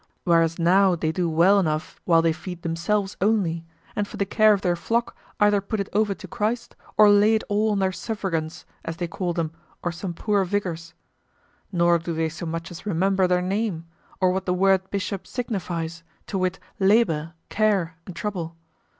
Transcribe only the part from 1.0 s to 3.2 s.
do well enough while they feed themselves